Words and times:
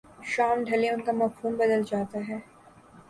شام 0.31 0.57
ڈھلے 0.63 0.89
ان 0.89 1.01
کا 1.01 1.11
مفہوم 1.11 1.53
بدل 1.55 1.81
جاتا 1.91 2.19
ہے۔ 2.27 2.37